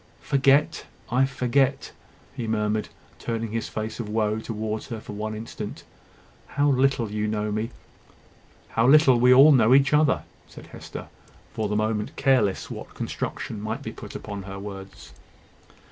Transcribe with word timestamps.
"Forget! 0.23 0.85
I 1.11 1.25
forget!" 1.27 1.91
he 2.35 2.47
murmured, 2.47 2.89
turning 3.19 3.51
his 3.51 3.69
face 3.69 3.99
of 3.99 4.09
woe 4.09 4.39
towards 4.39 4.87
her 4.87 4.99
for 4.99 5.13
one 5.13 5.35
instant. 5.35 5.83
"How 6.47 6.67
little 6.69 7.11
you 7.11 7.27
know 7.27 7.51
me!" 7.51 7.69
"How 8.69 8.87
little 8.87 9.19
we 9.19 9.31
all 9.31 9.51
know 9.51 9.75
each 9.75 9.93
other!" 9.93 10.23
said 10.47 10.65
Hester, 10.65 11.05
for 11.53 11.69
the 11.69 11.75
moment 11.75 12.15
careless 12.15 12.71
what 12.71 12.95
construction 12.95 13.61
might 13.61 13.83
be 13.83 13.91
put 13.91 14.15
upon 14.15 14.41
her 14.41 14.57
words. 14.57 15.13